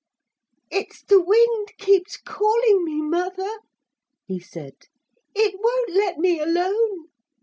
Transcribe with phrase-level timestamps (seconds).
[0.71, 3.59] 'It's the wind keeps calling me, mother,'
[4.25, 4.73] he said.
[5.35, 7.09] 'It won't let me alone.